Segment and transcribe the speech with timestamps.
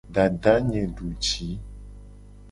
[0.15, 1.49] Dadanye duji.